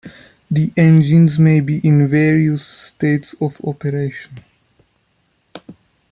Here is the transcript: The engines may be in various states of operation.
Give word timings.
The 0.49 0.73
engines 0.77 1.37
may 1.37 1.59
be 1.59 1.77
in 1.87 2.07
various 2.07 2.65
states 2.65 3.35
of 3.39 3.63
operation. 3.63 4.39